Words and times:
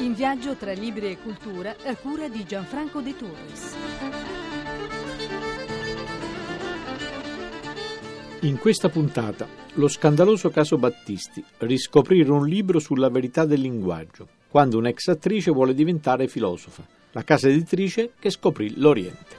In 0.00 0.14
viaggio 0.14 0.54
tra 0.54 0.72
libri 0.72 1.10
e 1.10 1.18
cultura 1.18 1.74
a 1.84 1.96
cura 1.96 2.28
di 2.28 2.44
Gianfranco 2.44 3.00
De 3.00 3.16
Torres. 3.16 3.76
In 8.42 8.58
questa 8.58 8.88
puntata, 8.88 9.48
lo 9.74 9.88
scandaloso 9.88 10.50
caso 10.50 10.78
Battisti, 10.78 11.44
riscoprire 11.58 12.30
un 12.30 12.46
libro 12.46 12.78
sulla 12.78 13.10
verità 13.10 13.44
del 13.44 13.60
linguaggio, 13.60 14.28
quando 14.48 14.78
un'ex 14.78 15.08
attrice 15.08 15.50
vuole 15.50 15.74
diventare 15.74 16.28
filosofa, 16.28 16.86
la 17.10 17.24
casa 17.24 17.48
editrice 17.48 18.12
che 18.20 18.30
scoprì 18.30 18.78
l'Oriente. 18.78 19.37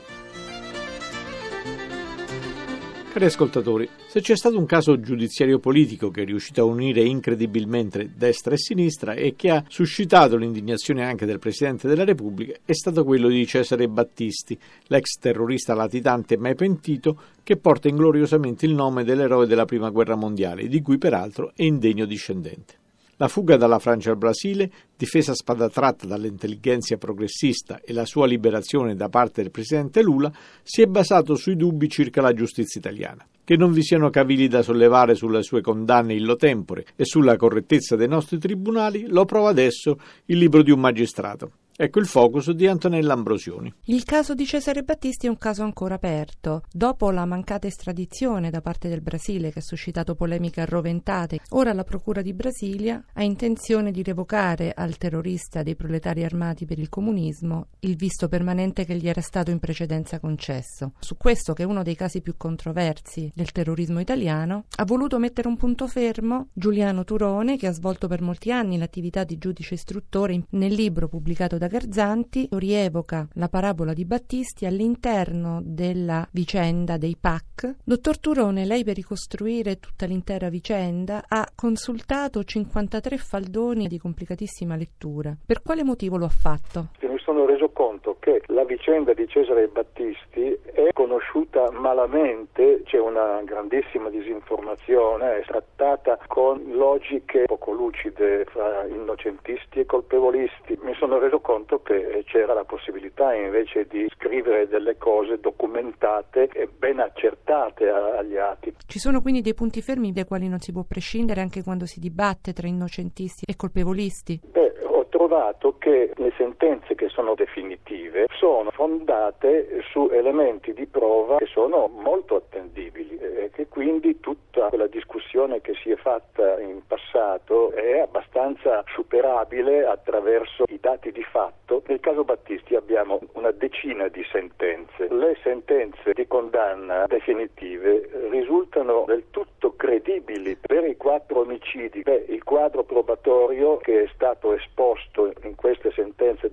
Cari 3.19 3.31
ascoltatori, 3.31 3.89
se 4.07 4.21
c'è 4.21 4.37
stato 4.37 4.57
un 4.57 4.65
caso 4.65 4.97
giudiziario 5.01 5.59
politico 5.59 6.09
che 6.09 6.21
è 6.21 6.25
riuscito 6.25 6.61
a 6.61 6.63
unire 6.63 7.01
incredibilmente 7.01 8.11
destra 8.15 8.53
e 8.53 8.57
sinistra 8.57 9.11
e 9.11 9.35
che 9.35 9.49
ha 9.49 9.61
suscitato 9.67 10.37
l'indignazione 10.37 11.03
anche 11.03 11.25
del 11.25 11.37
Presidente 11.37 11.89
della 11.89 12.05
Repubblica, 12.05 12.57
è 12.63 12.71
stato 12.71 13.03
quello 13.03 13.27
di 13.27 13.45
Cesare 13.45 13.89
Battisti, 13.89 14.57
l'ex 14.83 15.17
terrorista 15.19 15.73
latitante 15.73 16.37
mai 16.37 16.55
pentito 16.55 17.19
che 17.43 17.57
porta 17.57 17.89
ingloriosamente 17.89 18.65
il 18.65 18.73
nome 18.73 19.03
dell'eroe 19.03 19.47
della 19.47 19.65
Prima 19.65 19.89
Guerra 19.89 20.15
Mondiale, 20.15 20.69
di 20.69 20.79
cui 20.81 20.97
peraltro 20.97 21.51
è 21.53 21.63
indegno 21.63 22.05
discendente. 22.05 22.78
La 23.21 23.27
fuga 23.27 23.57
dalla 23.57 23.79
Francia 23.79 24.11
al 24.11 24.17
Brasile, 24.17 24.71
difesa 24.95 25.33
spada 25.33 25.67
tratta 25.67 26.07
dall'intelligenza 26.07 26.95
progressista 26.95 27.81
e 27.81 27.91
la 27.91 28.05
sua 28.05 28.25
liberazione 28.25 28.95
da 28.95 29.09
parte 29.09 29.41
del 29.41 29.51
presidente 29.51 30.01
Lula, 30.01 30.31
si 30.63 30.81
è 30.81 30.85
basato 30.85 31.35
sui 31.35 31.57
dubbi 31.57 31.89
circa 31.89 32.21
la 32.21 32.31
giustizia 32.31 32.79
italiana. 32.79 33.27
Che 33.43 33.57
non 33.57 33.73
vi 33.73 33.83
siano 33.83 34.09
cavili 34.09 34.47
da 34.47 34.61
sollevare 34.61 35.15
sulle 35.15 35.43
sue 35.43 35.59
condanne 35.59 36.13
illo 36.13 36.37
tempore 36.37 36.85
e 36.95 37.03
sulla 37.03 37.35
correttezza 37.35 37.97
dei 37.97 38.07
nostri 38.07 38.37
tribunali 38.37 39.05
lo 39.05 39.25
prova 39.25 39.49
adesso 39.49 39.99
il 40.27 40.37
libro 40.37 40.63
di 40.63 40.71
un 40.71 40.79
magistrato. 40.79 41.51
Ecco 41.81 41.99
il 41.99 42.07
focus 42.07 42.51
di 42.51 42.67
Antonella 42.67 43.13
Ambrosioni. 43.13 43.73
Il 43.85 44.03
caso 44.03 44.33
di 44.33 44.45
Cesare 44.45 44.83
Battisti 44.83 45.27
è 45.27 45.29
un 45.29 45.37
caso 45.37 45.63
ancora 45.63 45.95
aperto. 45.95 46.63
Dopo 46.69 47.09
la 47.09 47.23
mancata 47.23 47.67
estradizione 47.67 48.49
da 48.49 48.59
parte 48.59 48.89
del 48.89 48.99
Brasile 48.99 49.49
che 49.49 49.59
ha 49.59 49.61
suscitato 49.61 50.13
polemiche 50.13 50.59
arroventate, 50.59 51.39
ora 51.51 51.71
la 51.71 51.85
Procura 51.85 52.21
di 52.21 52.33
Brasilia 52.33 53.01
ha 53.13 53.23
intenzione 53.23 53.91
di 53.91 54.03
revocare 54.03 54.73
al 54.75 54.97
terrorista 54.97 55.63
dei 55.63 55.77
proletari 55.77 56.25
armati 56.25 56.65
per 56.65 56.79
il 56.79 56.89
comunismo 56.89 57.67
il 57.79 57.95
visto 57.95 58.27
permanente 58.27 58.83
che 58.83 58.95
gli 58.95 59.07
era 59.07 59.21
stato 59.21 59.49
in 59.49 59.59
precedenza 59.59 60.19
concesso. 60.19 60.91
Su 60.99 61.15
questo, 61.15 61.53
che 61.53 61.63
è 61.63 61.65
uno 61.65 61.81
dei 61.81 61.95
casi 61.95 62.19
più 62.19 62.35
controversi 62.35 63.31
del 63.33 63.53
terrorismo 63.53 64.01
italiano, 64.01 64.65
ha 64.75 64.83
voluto 64.83 65.17
mettere 65.17 65.47
un 65.47 65.55
punto 65.55 65.87
fermo 65.87 66.49
Giuliano 66.51 67.05
Turone, 67.05 67.55
che 67.55 67.67
ha 67.67 67.71
svolto 67.71 68.09
per 68.09 68.21
molti 68.21 68.51
anni 68.51 68.77
l'attività 68.77 69.23
di 69.23 69.37
giudice 69.37 69.75
istruttore 69.75 70.43
nel 70.49 70.73
libro 70.73 71.07
pubblicato 71.07 71.57
da 71.57 71.67
Garzanti 71.69 72.49
rievoca 72.53 73.27
la 73.35 73.47
parabola 73.47 73.93
di 73.93 74.03
Battisti 74.03 74.65
all'interno 74.65 75.61
della 75.63 76.27
vicenda 76.31 76.97
dei 76.97 77.15
PAC. 77.15 77.75
Dottor 77.85 78.19
Turone, 78.19 78.65
lei 78.65 78.83
per 78.83 78.95
ricostruire 78.95 79.77
tutta 79.79 80.07
l'intera 80.07 80.49
vicenda 80.49 81.23
ha 81.27 81.47
consultato 81.53 82.43
53 82.43 83.17
faldoni 83.17 83.87
di 83.87 83.99
complicatissima 83.99 84.75
lettura. 84.75 85.37
Per 85.45 85.61
quale 85.61 85.83
motivo 85.83 86.17
lo 86.17 86.25
ha 86.25 86.29
fatto? 86.29 86.87
Mi 87.01 87.19
sono 87.19 87.45
reso 87.45 87.69
conto 87.69 88.17
che 88.19 88.41
la 88.47 88.63
vicenda 88.63 89.13
di 89.13 89.27
Cesare 89.27 89.67
Battisti 89.67 90.57
è 90.63 90.89
conosciuta 90.93 91.69
malamente, 91.71 92.81
c'è 92.85 92.97
una 92.97 93.41
grandissima 93.43 94.09
disinformazione, 94.09 95.39
è 95.39 95.45
trattata 95.45 96.17
con 96.25 96.59
logiche 96.71 97.43
poco 97.45 97.71
lucide 97.71 98.45
fra 98.45 98.85
innocentisti 98.87 99.81
e 99.81 99.85
colpevolisti. 99.85 100.79
Mi 100.81 100.95
sono 100.95 101.19
reso 101.19 101.39
conto 101.39 101.57
conto 101.59 101.81
che 101.81 102.23
c'era 102.25 102.53
la 102.53 102.63
possibilità 102.63 103.33
invece 103.33 103.85
di 103.85 104.07
scrivere 104.15 104.67
delle 104.67 104.97
cose 104.97 105.39
documentate 105.39 106.49
e 106.53 106.67
ben 106.67 106.99
accertate 106.99 107.89
agli 107.89 108.37
atti. 108.37 108.73
Ci 108.85 108.99
sono 108.99 109.21
quindi 109.21 109.41
dei 109.41 109.53
punti 109.53 109.81
fermi 109.81 110.13
dai 110.13 110.25
quali 110.25 110.47
non 110.47 110.59
si 110.59 110.71
può 110.71 110.83
prescindere 110.87 111.41
anche 111.41 111.63
quando 111.63 111.85
si 111.85 111.99
dibatte 111.99 112.53
tra 112.53 112.67
innocentisti 112.67 113.43
e 113.45 113.55
colpevolisti? 113.57 114.39
Beh, 114.43 114.73
ho 114.83 115.05
trovato 115.09 115.77
che 115.77 116.13
le 116.15 116.31
sentenze 116.37 116.95
che 116.95 117.09
sono 117.09 117.35
definitive 117.35 118.27
sono 118.37 118.71
fondate 118.71 119.81
su 119.91 120.09
elementi 120.11 120.73
di 120.73 120.85
prova 120.85 121.37
che 121.37 121.47
sono 121.47 121.87
molto 121.87 122.37
attendibili 122.37 123.18
e 123.39 123.49
che 123.51 123.67
quindi 123.67 124.19
tutta 124.19 124.67
quella 124.69 124.87
discussione 124.87 125.61
che 125.61 125.73
si 125.81 125.91
è 125.91 125.95
fatta 125.95 126.59
in 126.59 126.81
passato 126.85 127.71
è 127.71 127.99
abbastanza 127.99 128.83
superabile 128.87 129.85
attraverso 129.85 130.65
i 130.67 130.79
dati 130.79 131.11
di 131.11 131.23
fatto. 131.23 131.83
Nel 131.87 131.99
caso 131.99 132.23
Battisti 132.23 132.75
abbiamo 132.75 133.19
una 133.33 133.51
decina 133.51 134.07
di 134.07 134.25
sentenze. 134.31 135.07
Le 135.09 135.37
sentenze 135.43 136.13
di 136.13 136.27
condanna 136.27 137.05
definitive 137.07 138.09
risultano 138.29 139.05
del 139.07 139.25
tutto 139.29 139.75
credibili 139.75 140.57
per 140.59 140.83
i 140.85 140.97
quattro 140.97 141.41
omicidi. 141.41 142.01
Beh, 142.01 142.25
il 142.29 142.43
quadro 142.43 142.83
probatorio 142.83 143.77
che 143.77 144.03
è 144.03 144.09
stato 144.13 144.53
esposto 144.53 145.31
in 145.43 145.55
queste 145.55 145.91
sentenze 145.91 146.48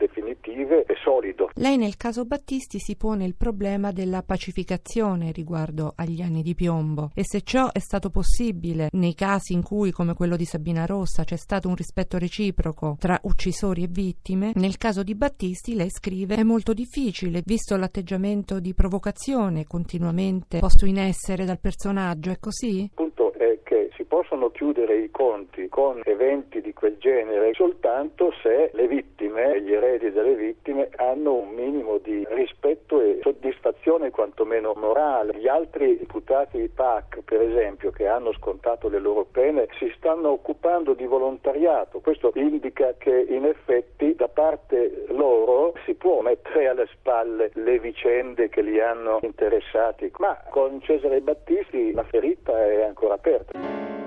definitive 0.46 0.84
è 0.84 0.94
solido. 1.02 1.50
Lei 1.54 1.76
nel 1.76 1.96
caso 1.96 2.24
Battisti 2.24 2.78
si 2.78 2.96
pone 2.96 3.24
il 3.24 3.34
problema 3.34 3.90
della 3.90 4.22
pacificazione 4.22 5.32
riguardo 5.32 5.92
agli 5.96 6.20
anni 6.22 6.42
di 6.42 6.54
piombo 6.54 7.10
e 7.14 7.22
se 7.24 7.42
ciò 7.42 7.70
è 7.72 7.78
stato 7.80 8.10
possibile 8.10 8.88
nei 8.92 9.14
casi 9.14 9.52
in 9.52 9.62
cui, 9.62 9.90
come 9.90 10.14
quello 10.14 10.36
di 10.36 10.44
Sabina 10.44 10.86
Rossa, 10.86 11.24
c'è 11.24 11.36
stato 11.36 11.68
un 11.68 11.74
rispetto 11.74 12.18
reciproco 12.18 12.96
tra 12.98 13.18
uccisori 13.22 13.82
e 13.82 13.88
vittime, 13.88 14.52
nel 14.54 14.76
caso 14.76 15.02
di 15.02 15.14
Battisti 15.14 15.74
lei 15.74 15.90
scrive 15.90 16.36
è 16.36 16.42
molto 16.42 16.72
difficile, 16.72 17.42
visto 17.44 17.76
l'atteggiamento 17.76 18.60
di 18.60 18.74
provocazione 18.74 19.64
continuamente 19.64 20.58
posto 20.58 20.86
in 20.86 20.98
essere 20.98 21.44
dal 21.44 21.60
personaggio, 21.60 22.30
è 22.30 22.38
così? 22.38 22.82
Il 22.82 22.90
punto 22.94 23.32
è 23.34 23.58
che 23.64 23.90
possono 24.06 24.50
chiudere 24.50 24.96
i 24.96 25.10
conti 25.10 25.68
con 25.68 26.00
eventi 26.04 26.60
di 26.60 26.72
quel 26.72 26.96
genere 26.98 27.52
soltanto 27.54 28.32
se 28.42 28.70
le 28.72 28.86
vittime 28.86 29.60
gli 29.62 29.72
eredi 29.72 30.10
delle 30.10 30.34
vittime 30.34 30.88
hanno 30.96 31.34
un 31.34 31.48
minimo 31.50 31.98
di 31.98 32.26
rispetto 32.30 33.00
e 33.00 33.18
soddisfazione 33.22 34.10
quantomeno 34.10 34.72
morale. 34.76 35.38
Gli 35.38 35.48
altri 35.48 35.98
imputati 35.98 36.58
di 36.58 36.68
PAC, 36.68 37.22
per 37.24 37.40
esempio, 37.40 37.90
che 37.90 38.06
hanno 38.06 38.32
scontato 38.32 38.88
le 38.88 38.98
loro 38.98 39.24
pene, 39.24 39.68
si 39.78 39.92
stanno 39.96 40.30
occupando 40.30 40.94
di 40.94 41.04
volontariato. 41.06 42.00
Questo 42.00 42.32
indica 42.34 42.94
che 42.98 43.26
in 43.28 43.44
effetti 43.44 44.14
da 44.14 44.28
parte 44.28 45.04
loro 45.08 45.74
si 45.84 45.94
può 45.94 46.20
mettere 46.20 46.68
alle 46.68 46.86
spalle 46.92 47.50
le 47.54 47.78
vicende 47.78 48.48
che 48.48 48.62
li 48.62 48.80
hanno 48.80 49.18
interessati, 49.22 50.10
ma 50.18 50.38
con 50.50 50.80
Cesare 50.82 51.20
Battisti 51.20 51.92
la 51.92 52.04
ferita 52.04 52.64
è 52.64 52.82
ancora 52.82 53.14
aperta. 53.14 54.05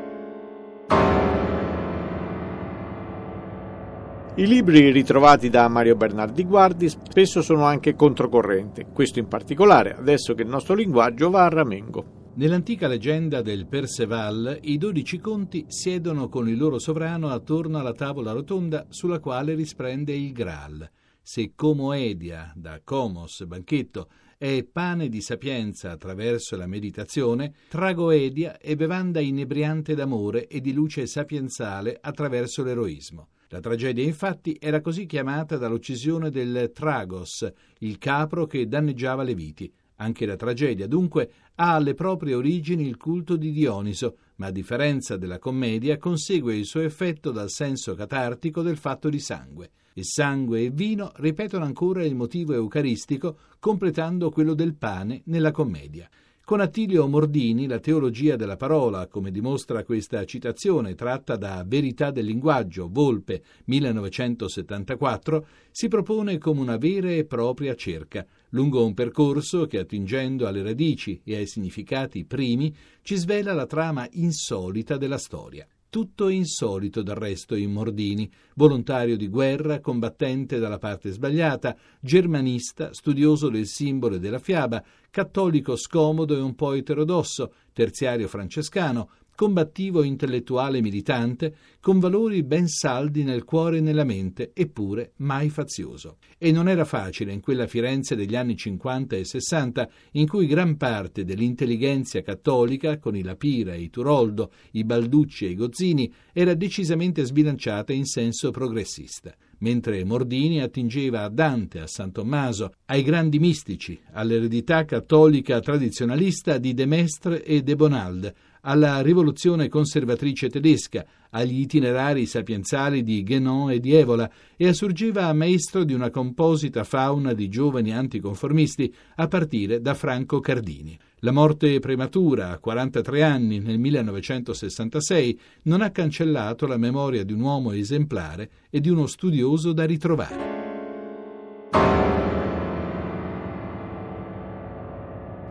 I 4.39 4.47
libri 4.47 4.89
ritrovati 4.89 5.49
da 5.49 5.67
Mario 5.67 5.97
Bernardi 5.97 6.45
Guardi 6.45 6.87
spesso 6.87 7.41
sono 7.41 7.65
anche 7.65 7.93
controcorrente, 7.93 8.85
questo 8.85 9.19
in 9.19 9.27
particolare 9.27 9.93
adesso 9.93 10.33
che 10.33 10.43
il 10.43 10.47
nostro 10.47 10.75
linguaggio 10.75 11.29
va 11.29 11.43
a 11.43 11.49
ramengo. 11.49 12.31
Nell'antica 12.35 12.87
leggenda 12.87 13.41
del 13.41 13.67
Perceval, 13.67 14.59
i 14.61 14.77
dodici 14.77 15.19
conti 15.19 15.65
siedono 15.67 16.29
con 16.29 16.47
il 16.47 16.57
loro 16.57 16.79
sovrano 16.79 17.27
attorno 17.27 17.79
alla 17.79 17.91
tavola 17.91 18.31
rotonda 18.31 18.85
sulla 18.87 19.19
quale 19.19 19.55
risplende 19.55 20.13
il 20.13 20.31
Graal. 20.31 20.89
Se 21.21 21.51
Como 21.53 21.91
Edia, 21.91 22.53
da 22.55 22.79
Comos, 22.81 23.43
banchetto, 23.43 24.07
è 24.41 24.63
pane 24.63 25.09
di 25.09 25.19
sapienza 25.19 25.91
attraverso 25.91 26.55
la 26.55 26.65
meditazione, 26.65 27.55
Tragoedia 27.67 28.57
è 28.57 28.73
bevanda 28.77 29.19
inebriante 29.19 29.95
d'amore 29.95 30.47
e 30.47 30.61
di 30.61 30.71
luce 30.71 31.07
sapienzale 31.07 31.97
attraverso 31.99 32.63
l'eroismo. 32.63 33.31
La 33.49 33.59
tragedia 33.59 34.05
infatti 34.05 34.55
era 34.57 34.79
così 34.79 35.05
chiamata 35.05 35.57
dall'uccisione 35.57 36.29
del 36.29 36.71
Tragos, 36.73 37.51
il 37.79 37.97
capro 37.97 38.45
che 38.45 38.65
danneggiava 38.65 39.23
le 39.23 39.35
viti. 39.35 39.69
Anche 39.97 40.25
la 40.25 40.37
tragedia, 40.37 40.87
dunque, 40.87 41.31
ha 41.55 41.73
alle 41.73 41.93
proprie 41.93 42.33
origini 42.33 42.87
il 42.87 42.95
culto 42.95 43.35
di 43.35 43.51
Dioniso, 43.51 44.19
ma 44.39 44.47
a 44.47 44.51
differenza 44.51 45.17
della 45.17 45.37
commedia 45.37 45.97
consegue 45.97 46.55
il 46.55 46.65
suo 46.65 46.81
effetto 46.81 47.31
dal 47.31 47.49
senso 47.49 47.93
catartico 47.93 48.61
del 48.61 48.77
fatto 48.77 49.09
di 49.09 49.19
sangue. 49.19 49.71
e 49.93 50.03
sangue 50.03 50.61
e 50.61 50.69
vino 50.69 51.11
ripetono 51.15 51.65
ancora 51.65 52.05
il 52.05 52.15
motivo 52.15 52.53
eucaristico, 52.53 53.37
completando 53.59 54.29
quello 54.29 54.53
del 54.53 54.75
pane 54.75 55.23
nella 55.25 55.51
commedia. 55.51 56.09
Con 56.49 56.61
Attilio 56.61 57.07
Mordini 57.07 57.67
la 57.67 57.77
teologia 57.77 58.35
della 58.35 58.55
parola, 58.55 59.05
come 59.05 59.29
dimostra 59.29 59.83
questa 59.83 60.25
citazione 60.25 60.95
tratta 60.95 61.35
da 61.35 61.63
Verità 61.63 62.09
del 62.09 62.25
linguaggio, 62.25 62.89
Volpe 62.91 63.43
1974, 63.65 65.45
si 65.69 65.87
propone 65.89 66.39
come 66.39 66.61
una 66.61 66.77
vera 66.77 67.11
e 67.11 67.25
propria 67.25 67.75
cerca, 67.75 68.25
lungo 68.49 68.83
un 68.83 68.95
percorso 68.95 69.67
che, 69.67 69.77
attingendo 69.77 70.47
alle 70.47 70.63
radici 70.63 71.21
e 71.23 71.35
ai 71.35 71.45
significati 71.45 72.25
primi, 72.25 72.75
ci 73.03 73.15
svela 73.15 73.53
la 73.53 73.67
trama 73.67 74.07
insolita 74.13 74.97
della 74.97 75.19
storia. 75.19 75.67
Tutto 75.91 76.29
insolito 76.29 77.01
del 77.01 77.15
resto 77.15 77.55
in 77.55 77.71
Mordini, 77.71 78.31
volontario 78.53 79.17
di 79.17 79.27
guerra, 79.27 79.79
combattente 79.79 80.59
dalla 80.59 80.77
parte 80.77 81.09
sbagliata, 81.09 81.75
germanista, 81.99 82.93
studioso 82.93 83.49
del 83.49 83.65
simbolo 83.65 84.17
e 84.17 84.19
della 84.19 84.37
fiaba, 84.37 84.83
cattolico 85.09 85.75
scomodo 85.75 86.35
e 86.35 86.41
un 86.41 86.53
po' 86.53 86.73
eterodosso, 86.73 87.53
terziario 87.73 88.27
francescano, 88.27 89.09
combattivo 89.39 90.03
intellettuale 90.03 90.81
militante, 90.81 91.55
con 91.79 91.97
valori 91.97 92.43
ben 92.43 92.67
saldi 92.67 93.23
nel 93.23 93.45
cuore 93.45 93.77
e 93.77 93.79
nella 93.79 94.03
mente, 94.03 94.51
eppure 94.53 95.13
mai 95.19 95.47
fazioso. 95.47 96.17
E 96.37 96.51
non 96.51 96.67
era 96.67 96.83
facile 96.83 97.31
in 97.31 97.39
quella 97.39 97.65
Firenze 97.65 98.17
degli 98.17 98.35
anni 98.35 98.57
50 98.57 99.15
e 99.15 99.23
60, 99.23 99.89
in 100.11 100.27
cui 100.27 100.45
gran 100.45 100.75
parte 100.75 101.23
dell'intelligenza 101.23 102.21
cattolica, 102.21 102.99
con 102.99 103.15
i 103.15 103.23
Lapira, 103.23 103.75
i 103.75 103.89
Turoldo, 103.89 104.51
i 104.71 104.83
Balducci 104.83 105.45
e 105.45 105.51
i 105.51 105.55
Gozzini, 105.55 106.13
era 106.33 106.53
decisamente 106.53 107.23
sbilanciata 107.23 107.93
in 107.93 108.03
senso 108.03 108.51
progressista 108.51 109.33
mentre 109.59 110.05
Mordini 110.05 110.61
attingeva 110.61 111.23
a 111.23 111.29
Dante, 111.29 111.81
a 111.81 111.87
San 111.87 112.13
Tommaso, 112.13 112.71
ai 112.85 113.03
grandi 113.03 113.39
mistici, 113.39 113.99
all'eredità 114.13 114.85
cattolica 114.85 115.59
tradizionalista 115.59 116.57
di 116.57 116.73
De 116.73 116.85
Mestre 116.85 117.43
e 117.43 117.61
de 117.61 117.75
Bonald, 117.75 118.33
alla 118.61 119.01
rivoluzione 119.01 119.67
conservatrice 119.67 120.49
tedesca, 120.49 121.05
agli 121.31 121.61
itinerari 121.61 122.25
sapienzali 122.25 123.03
di 123.03 123.23
Guénon 123.23 123.71
e 123.71 123.79
di 123.79 123.93
Evola 123.93 124.29
e 124.55 124.67
assurgiva 124.67 125.31
maestro 125.33 125.83
di 125.83 125.93
una 125.93 126.09
composita 126.09 126.83
fauna 126.83 127.33
di 127.33 127.49
giovani 127.49 127.93
anticonformisti 127.93 128.93
a 129.15 129.27
partire 129.27 129.81
da 129.81 129.93
Franco 129.93 130.39
Cardini. 130.39 130.97
La 131.19 131.31
morte 131.31 131.79
prematura, 131.79 132.51
a 132.51 132.59
43 132.59 133.23
anni, 133.23 133.59
nel 133.59 133.77
1966, 133.77 135.39
non 135.63 135.81
ha 135.81 135.91
cancellato 135.91 136.65
la 136.65 136.77
memoria 136.77 137.23
di 137.23 137.33
un 137.33 137.41
uomo 137.41 137.71
esemplare 137.71 138.49
e 138.69 138.79
di 138.79 138.89
uno 138.89 139.05
studioso 139.05 139.73
da 139.73 139.85
ritrovare. 139.85 140.58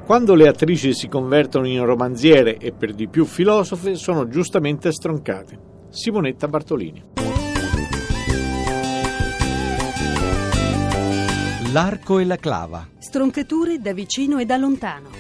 Quando 0.09 0.35
le 0.35 0.49
attrici 0.49 0.95
si 0.95 1.07
convertono 1.07 1.67
in 1.67 1.85
romanziere 1.85 2.57
e 2.57 2.73
per 2.73 2.95
di 2.95 3.09
più 3.09 3.27
filosofe 3.27 3.95
sono 3.95 4.27
giustamente 4.27 4.91
stroncate. 4.91 5.59
Simonetta 5.91 6.49
Bartolini. 6.49 7.05
L'arco 11.73 12.19
e 12.21 12.25
la 12.25 12.37
clava. 12.37 12.89
Stroncature 12.97 13.81
da 13.81 13.93
vicino 13.93 14.39
e 14.39 14.47
da 14.47 14.57
lontano. 14.57 15.11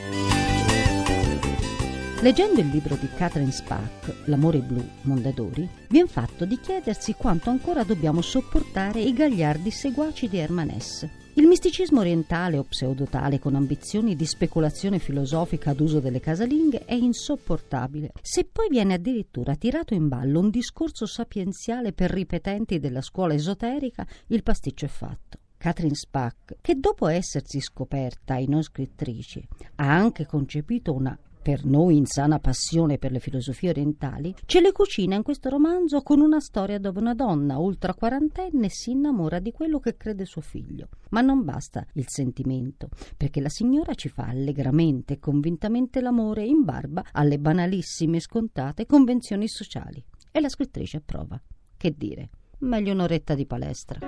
Leggendo 2.22 2.60
il 2.60 2.68
libro 2.68 2.96
di 2.98 3.10
Catherine 3.14 3.52
Spack, 3.52 4.22
L'amore 4.24 4.60
blu, 4.60 4.82
Mondadori, 5.02 5.68
viene 5.90 6.08
fatto 6.08 6.46
di 6.46 6.58
chiedersi 6.60 7.12
quanto 7.12 7.50
ancora 7.50 7.84
dobbiamo 7.84 8.22
sopportare 8.22 9.00
i 9.00 9.12
gagliardi 9.12 9.70
seguaci 9.70 10.30
di 10.30 10.38
Herman 10.38 10.70
Hesse 10.70 11.26
il 11.38 11.46
misticismo 11.46 12.00
orientale 12.00 12.58
o 12.58 12.64
pseudotale 12.64 13.38
con 13.38 13.54
ambizioni 13.54 14.16
di 14.16 14.26
speculazione 14.26 14.98
filosofica 14.98 15.70
ad 15.70 15.78
uso 15.78 16.00
delle 16.00 16.18
casalinghe 16.18 16.84
è 16.84 16.94
insopportabile. 16.94 18.10
Se 18.20 18.44
poi 18.44 18.66
viene 18.68 18.94
addirittura 18.94 19.54
tirato 19.54 19.94
in 19.94 20.08
ballo 20.08 20.40
un 20.40 20.50
discorso 20.50 21.06
sapienziale 21.06 21.92
per 21.92 22.10
ripetenti 22.10 22.80
della 22.80 23.02
scuola 23.02 23.34
esoterica, 23.34 24.04
il 24.28 24.42
pasticcio 24.42 24.86
è 24.86 24.88
fatto. 24.88 25.38
Catherine 25.56 25.94
Spack, 25.94 26.56
che 26.60 26.74
dopo 26.74 27.06
essersi 27.06 27.60
scoperta 27.60 28.34
ai 28.34 28.48
non 28.48 28.64
scrittrici, 28.64 29.46
ha 29.76 29.94
anche 29.94 30.26
concepito 30.26 30.92
una 30.92 31.16
per 31.48 31.64
noi 31.64 31.96
insana 31.96 32.40
passione 32.40 32.98
per 32.98 33.10
le 33.10 33.20
filosofie 33.20 33.70
orientali, 33.70 34.34
ce 34.44 34.60
le 34.60 34.70
cucina 34.70 35.14
in 35.14 35.22
questo 35.22 35.48
romanzo 35.48 36.02
con 36.02 36.20
una 36.20 36.40
storia 36.40 36.78
dove 36.78 37.00
una 37.00 37.14
donna 37.14 37.56
ultra 37.56 37.94
quarantenne 37.94 38.68
si 38.68 38.90
innamora 38.90 39.38
di 39.38 39.50
quello 39.50 39.78
che 39.78 39.96
crede 39.96 40.26
suo 40.26 40.42
figlio. 40.42 40.88
Ma 41.08 41.22
non 41.22 41.44
basta 41.44 41.86
il 41.94 42.04
sentimento, 42.06 42.90
perché 43.16 43.40
la 43.40 43.48
signora 43.48 43.94
ci 43.94 44.10
fa 44.10 44.26
allegramente 44.26 45.14
e 45.14 45.18
convintamente 45.18 46.02
l'amore 46.02 46.44
in 46.44 46.64
barba 46.64 47.02
alle 47.12 47.38
banalissime 47.38 48.18
e 48.18 48.20
scontate 48.20 48.84
convenzioni 48.84 49.48
sociali. 49.48 50.04
E 50.30 50.40
la 50.40 50.50
scrittrice 50.50 50.98
approva. 50.98 51.40
Che 51.78 51.94
dire? 51.96 52.28
Meglio 52.58 52.92
un'oretta 52.92 53.34
di 53.34 53.46
palestra. 53.46 54.00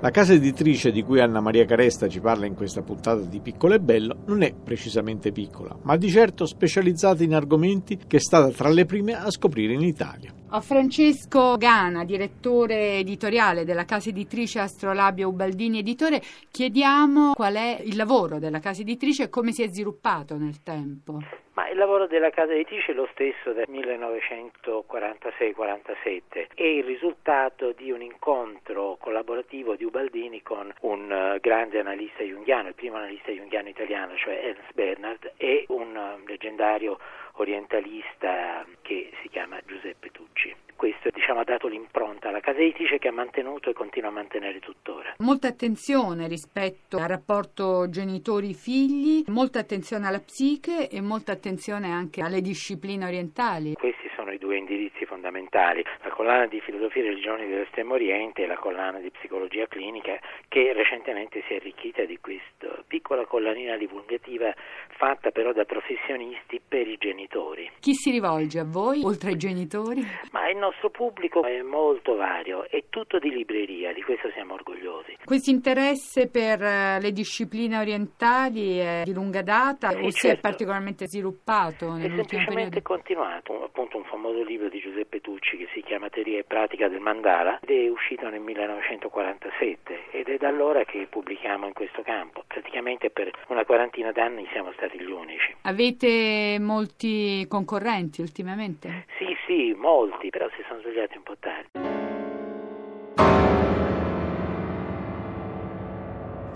La 0.00 0.12
casa 0.12 0.32
editrice 0.32 0.92
di 0.92 1.02
cui 1.02 1.18
Anna 1.20 1.40
Maria 1.40 1.64
Caresta 1.64 2.08
ci 2.08 2.20
parla 2.20 2.46
in 2.46 2.54
questa 2.54 2.82
puntata 2.82 3.20
di 3.20 3.40
Piccolo 3.40 3.74
e 3.74 3.80
Bello 3.80 4.18
non 4.26 4.42
è 4.42 4.54
precisamente 4.54 5.32
piccola, 5.32 5.76
ma 5.82 5.96
di 5.96 6.08
certo 6.08 6.46
specializzata 6.46 7.24
in 7.24 7.34
argomenti 7.34 7.98
che 8.06 8.18
è 8.18 8.20
stata 8.20 8.48
tra 8.50 8.68
le 8.68 8.84
prime 8.84 9.14
a 9.14 9.28
scoprire 9.28 9.72
in 9.72 9.80
Italia. 9.80 10.32
A 10.50 10.60
Francesco 10.60 11.56
Gana, 11.56 12.04
direttore 12.04 12.98
editoriale 12.98 13.64
della 13.64 13.84
casa 13.84 14.10
editrice 14.10 14.60
Astrolabio 14.60 15.30
Ubaldini 15.30 15.80
Editore, 15.80 16.22
chiediamo 16.48 17.32
qual 17.32 17.54
è 17.54 17.82
il 17.84 17.96
lavoro 17.96 18.38
della 18.38 18.60
casa 18.60 18.82
editrice 18.82 19.24
e 19.24 19.28
come 19.28 19.50
si 19.50 19.64
è 19.64 19.68
sviluppato 19.68 20.36
nel 20.36 20.62
tempo. 20.62 21.18
Ma 21.58 21.68
il 21.68 21.76
lavoro 21.76 22.06
della 22.06 22.30
casa 22.30 22.52
editrice 22.52 22.92
è 22.92 22.94
lo 22.94 23.08
stesso 23.10 23.52
del 23.52 23.66
1946-47, 23.68 26.50
è 26.54 26.62
il 26.62 26.84
risultato 26.84 27.72
di 27.72 27.90
un 27.90 28.00
incontro 28.00 28.96
collaborativo 29.00 29.74
di 29.74 29.82
Ubaldini 29.82 30.40
con 30.40 30.72
un 30.82 31.10
uh, 31.10 31.40
grande 31.40 31.80
analista 31.80 32.22
junghiano, 32.22 32.68
il 32.68 32.74
primo 32.74 32.98
analista 32.98 33.32
junghiano 33.32 33.70
italiano, 33.70 34.14
cioè 34.14 34.34
Ernst 34.34 34.72
Bernard, 34.72 35.32
e 35.36 35.64
un 35.70 35.96
uh, 35.96 36.24
leggendario 36.28 36.96
orientalista 37.32 38.64
che 38.80 39.10
si 39.20 39.28
chiama 39.28 39.58
Giuseppe 39.66 40.12
Tucci. 40.12 40.54
Questo 40.78 41.10
diciamo, 41.12 41.40
ha 41.40 41.44
dato 41.44 41.66
l'impronta 41.66 42.28
alla 42.28 42.38
casa 42.38 42.60
editrice 42.60 43.00
che 43.00 43.08
ha 43.08 43.12
mantenuto 43.12 43.68
e 43.68 43.72
continua 43.72 44.10
a 44.10 44.12
mantenere 44.12 44.60
tuttora. 44.60 45.16
Molta 45.18 45.48
attenzione 45.48 46.28
rispetto 46.28 46.98
al 46.98 47.08
rapporto 47.08 47.90
genitori-figli, 47.90 49.24
molta 49.26 49.58
attenzione 49.58 50.06
alla 50.06 50.20
psiche 50.20 50.88
e 50.88 51.00
molta 51.00 51.32
attenzione 51.32 51.90
anche 51.90 52.22
alle 52.22 52.40
discipline 52.40 53.04
orientali. 53.04 53.72
Questi 53.72 54.07
due 54.48 54.56
indirizzi 54.56 55.04
fondamentali, 55.04 55.84
la 56.02 56.08
collana 56.08 56.46
di 56.46 56.58
filosofia 56.60 57.02
e 57.02 57.08
religioni 57.08 57.46
dell'estremo 57.46 57.94
oriente 57.94 58.44
e 58.44 58.46
la 58.46 58.56
collana 58.56 58.98
di 58.98 59.10
psicologia 59.10 59.66
clinica 59.66 60.18
che 60.48 60.72
recentemente 60.72 61.42
si 61.46 61.52
è 61.52 61.56
arricchita 61.56 62.04
di 62.04 62.18
questa 62.18 62.82
piccola 62.86 63.26
collanina 63.26 63.76
divulgativa 63.76 64.54
fatta 64.96 65.30
però 65.32 65.52
da 65.52 65.64
professionisti 65.64 66.62
per 66.66 66.88
i 66.88 66.96
genitori. 66.98 67.70
Chi 67.80 67.92
si 67.92 68.10
rivolge 68.10 68.58
a 68.58 68.64
voi 68.64 69.02
oltre 69.04 69.30
ai 69.30 69.36
genitori? 69.36 70.02
Ma 70.32 70.48
il 70.48 70.56
nostro 70.56 70.88
pubblico 70.88 71.44
è 71.44 71.60
molto 71.60 72.16
vario, 72.16 72.66
è 72.70 72.84
tutto 72.88 73.18
di 73.18 73.28
libreria, 73.28 73.92
di 73.92 74.02
questo 74.02 74.30
siamo 74.32 74.54
orgogliosi. 74.54 75.18
Questo 75.24 75.50
interesse 75.50 76.28
per 76.28 76.62
eh, 76.62 77.00
le 77.00 77.12
discipline 77.12 77.76
orientali 77.76 78.78
è 78.78 79.02
di 79.04 79.12
lunga 79.12 79.42
data 79.42 79.90
sì, 79.90 79.96
o 79.96 80.00
certo. 80.10 80.16
si 80.16 80.26
è 80.28 80.38
particolarmente 80.38 81.06
sviluppato 81.06 81.96
periodo? 81.98 82.22
È 82.22 82.26
semplicemente 82.28 82.82
continuato, 82.82 83.64
appunto 83.64 83.98
un 83.98 84.04
famoso 84.38 84.44
libro 84.44 84.68
di 84.68 84.78
Giuseppe 84.78 85.20
Tucci 85.20 85.56
che 85.56 85.68
si 85.72 85.82
chiama 85.82 86.08
Teoria 86.08 86.38
e 86.38 86.44
pratica 86.44 86.88
del 86.88 87.00
mandala 87.00 87.58
ed 87.60 87.70
è 87.70 87.88
uscito 87.88 88.28
nel 88.28 88.40
1947 88.40 90.10
ed 90.10 90.28
è 90.28 90.36
da 90.36 90.48
allora 90.48 90.84
che 90.84 91.06
pubblichiamo 91.08 91.66
in 91.66 91.72
questo 91.72 92.02
campo. 92.02 92.44
Praticamente 92.46 93.10
per 93.10 93.30
una 93.48 93.64
quarantina 93.64 94.12
d'anni 94.12 94.46
siamo 94.52 94.72
stati 94.72 94.98
gli 94.98 95.10
unici. 95.10 95.54
Avete 95.62 96.58
molti 96.60 97.46
concorrenti 97.48 98.20
ultimamente? 98.20 99.06
Sì, 99.18 99.36
sì, 99.46 99.74
molti, 99.76 100.30
però 100.30 100.48
si 100.50 100.62
sono 100.68 100.80
svegliati 100.80 101.16
un 101.16 101.22
po' 101.22 101.36
tardi. 101.38 102.06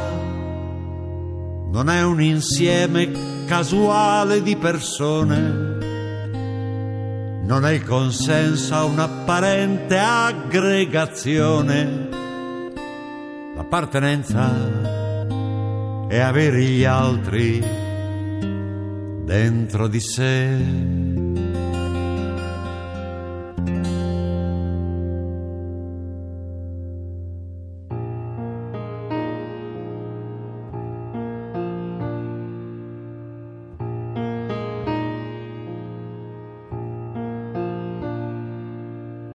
non 1.71 1.89
è 1.89 2.03
un 2.03 2.21
insieme 2.21 3.13
casuale 3.47 4.43
di 4.43 4.57
persone 4.57 5.77
non 7.47 7.65
è 7.65 7.75
il 7.75 7.85
consenso 7.85 8.75
a 8.75 8.83
un'apparente 8.83 9.97
aggregazione. 9.97 12.06
L'appartenenza 13.57 14.53
è 16.09 16.19
avere 16.19 16.63
gli 16.63 16.85
altri 16.85 17.59
dentro 19.25 19.89
di 19.89 19.99
sé. 19.99 21.06